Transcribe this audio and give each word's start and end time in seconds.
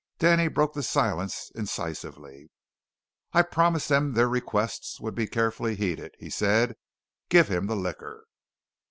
Danny 0.17 0.47
broke 0.47 0.73
the 0.73 0.81
silence 0.81 1.51
incisively. 1.53 2.49
"I 3.33 3.43
promised 3.43 3.87
them 3.89 4.13
their 4.13 4.27
requests 4.27 4.99
would 4.99 5.13
be 5.13 5.27
carefully 5.27 5.75
heeded," 5.75 6.15
he 6.17 6.31
said. 6.31 6.75
"Give 7.29 7.47
him 7.49 7.67
the 7.67 7.75
liquor." 7.75 8.25